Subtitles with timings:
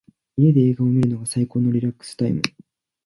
[0.35, 2.41] 家で映画を観るのが最高のリラックスタイム。